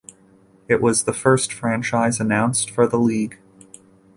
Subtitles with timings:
[0.67, 3.37] It was the first franchise announced for the League.